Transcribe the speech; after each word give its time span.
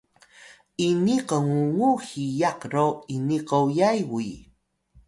ini 0.87 1.15
kngungu 1.29 1.89
hiyaq 2.07 2.59
ro 2.73 2.87
ini 3.15 3.37
koyay 3.49 3.99
uyi 4.17 4.35